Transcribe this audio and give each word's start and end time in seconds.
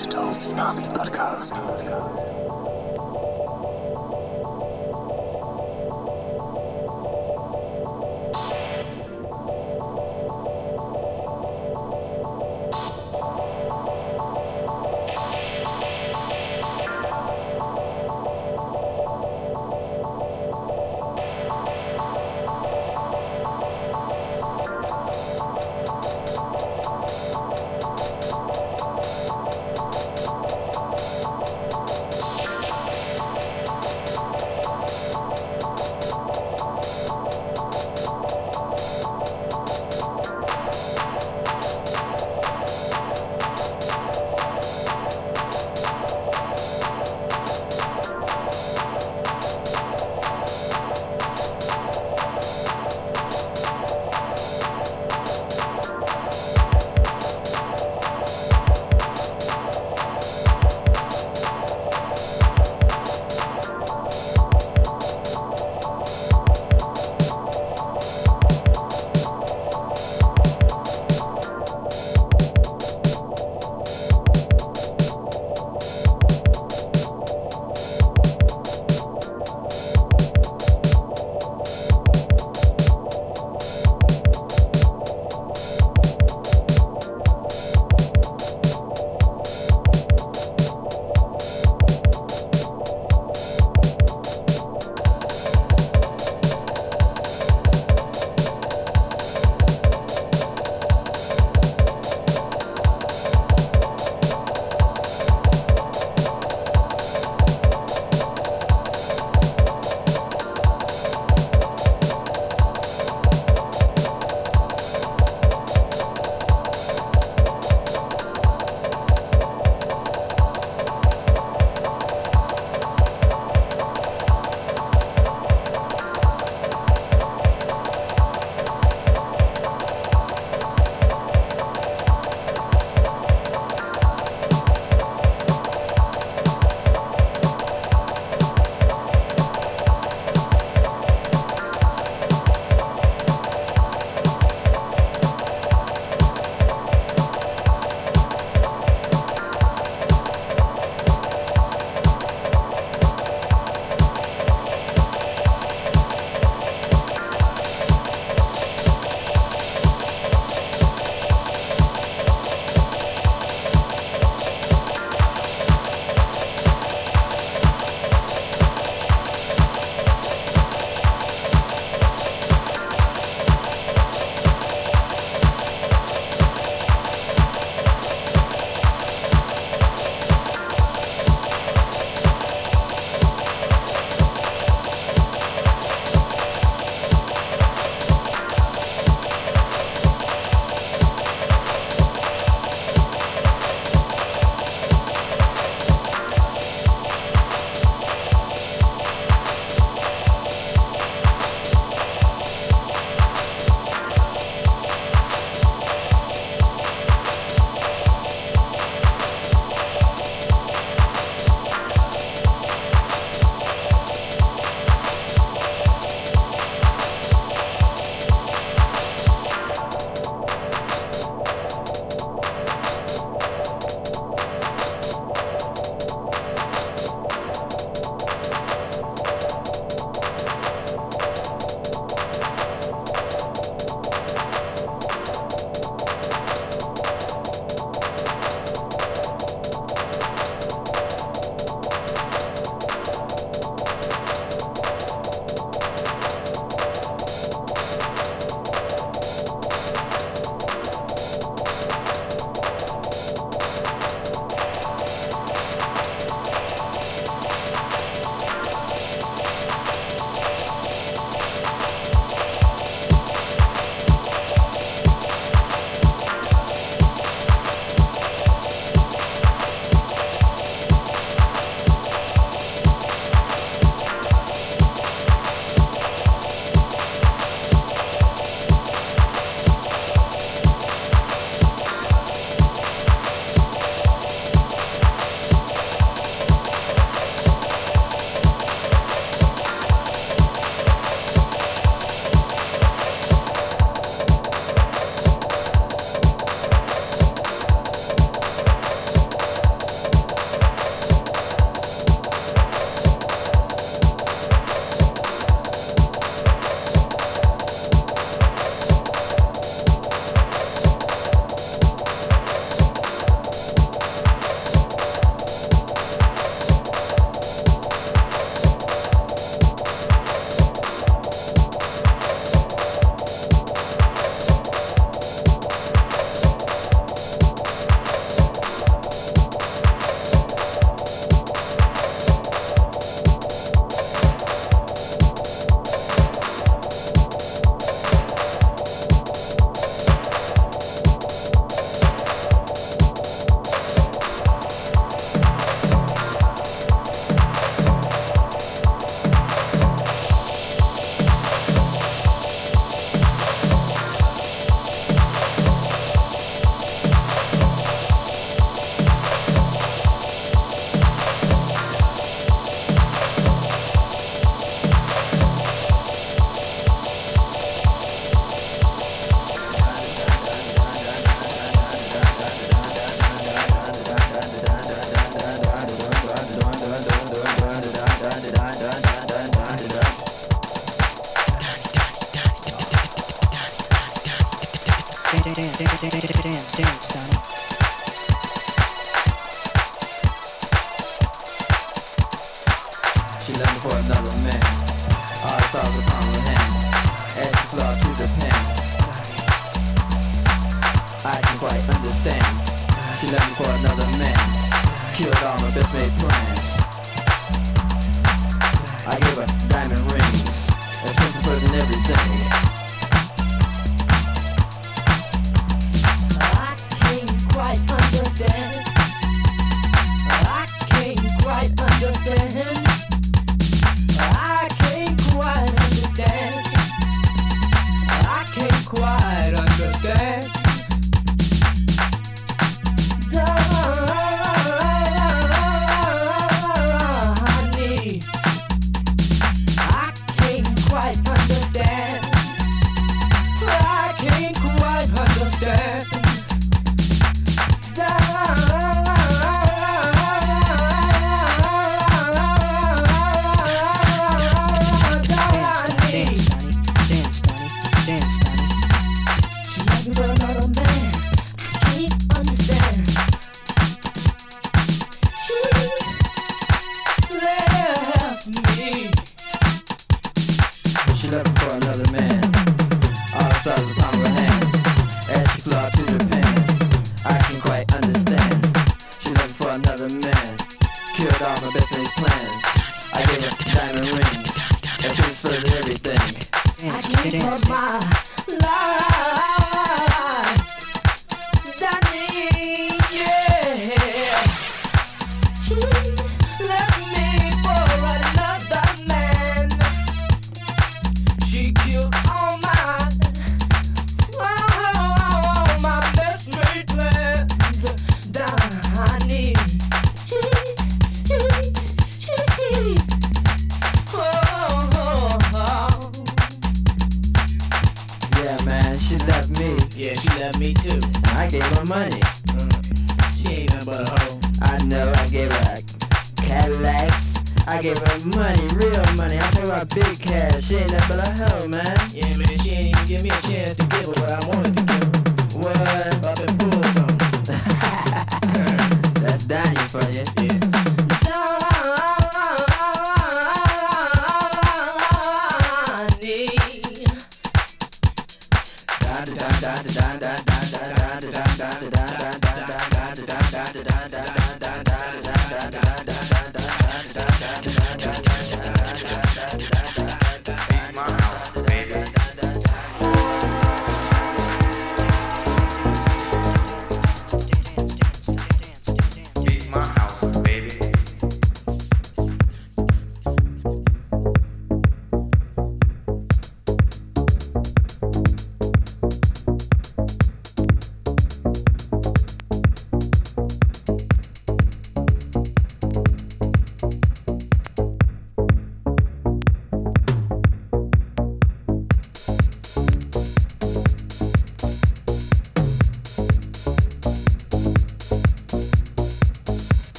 Digital 0.00 0.30
Tsunami 0.32 0.88
Podcast. 0.96 2.39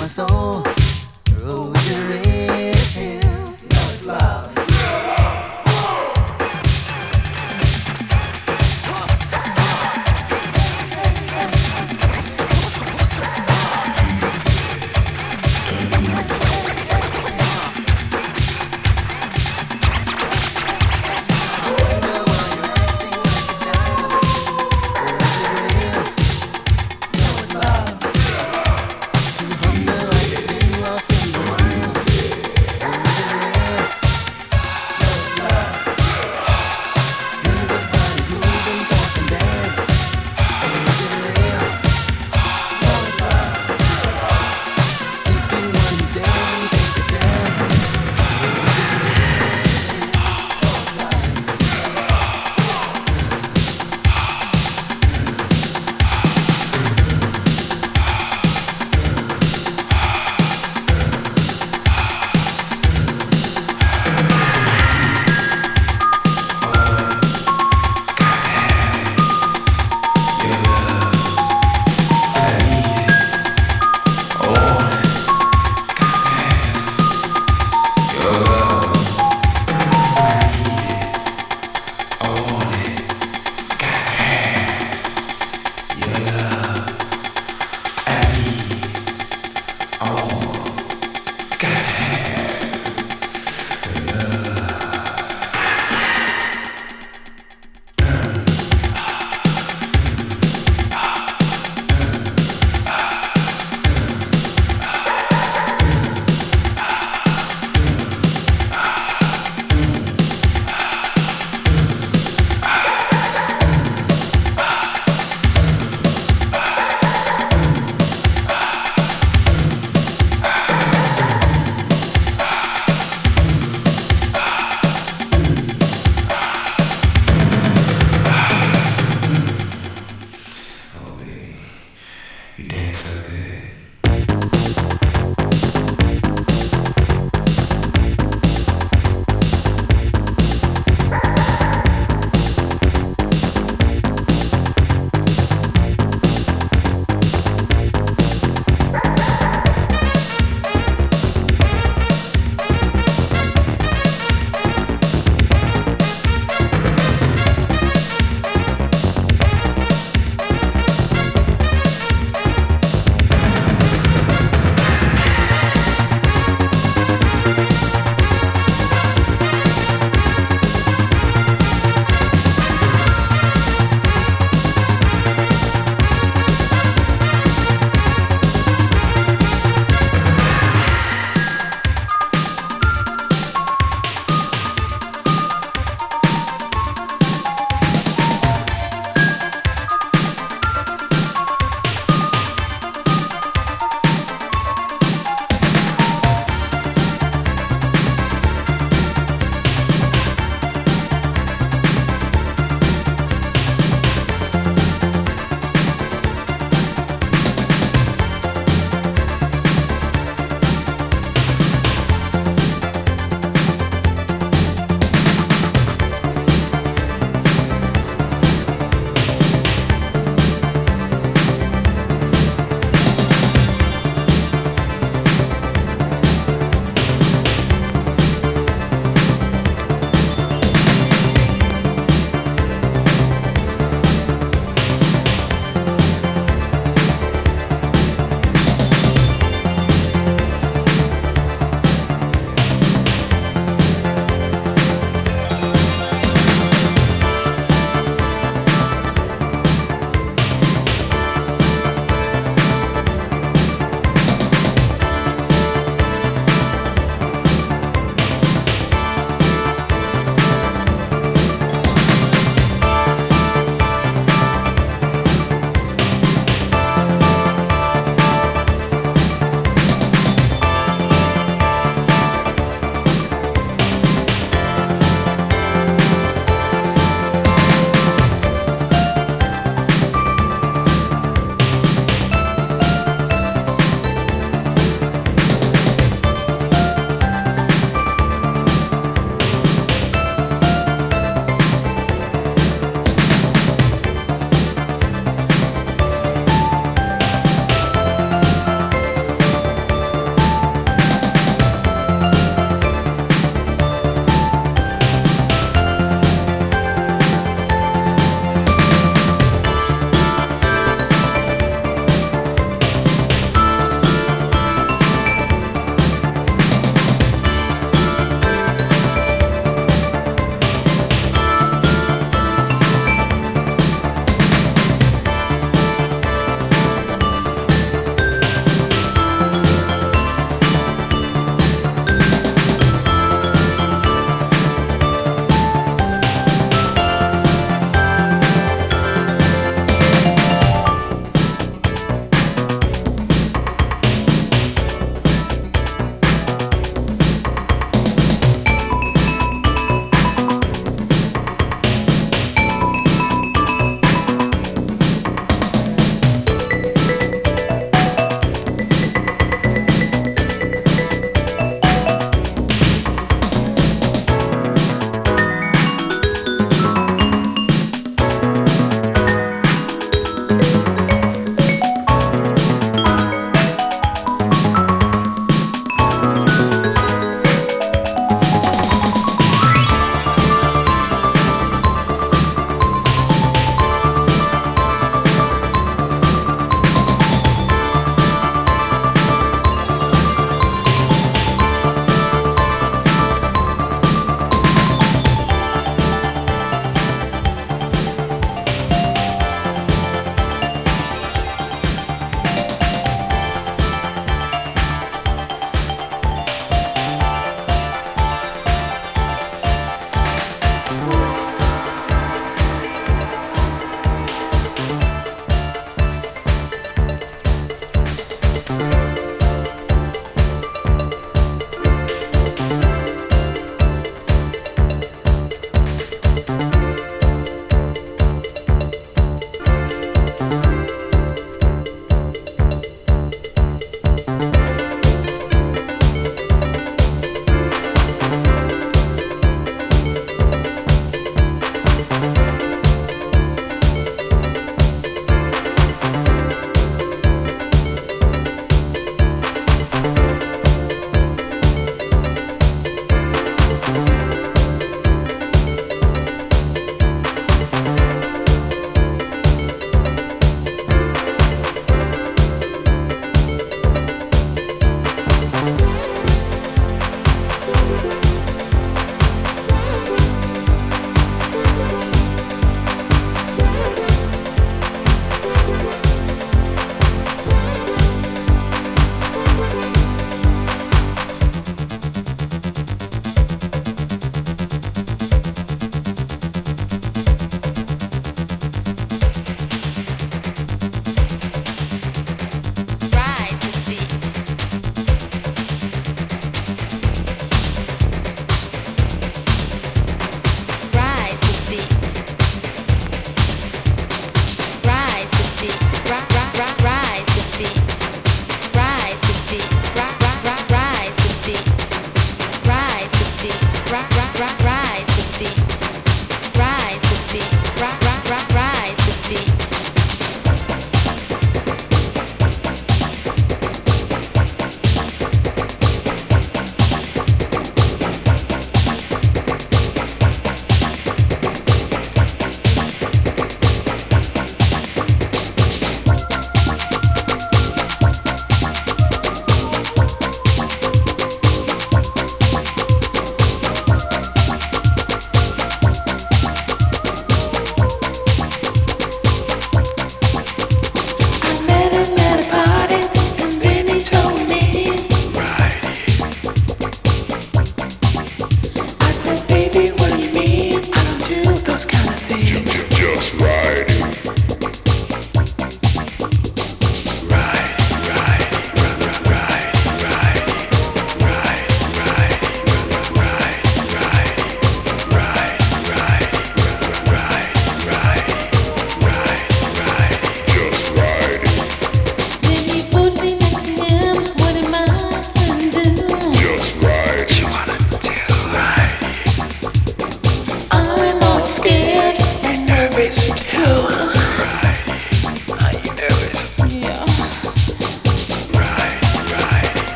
my 0.00 0.06
soul. 0.08 0.79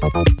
Bye. 0.00 0.35